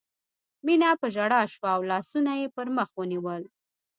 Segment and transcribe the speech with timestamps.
[0.65, 3.43] مينه په ژړا شوه او لاسونه یې پر مخ ونیول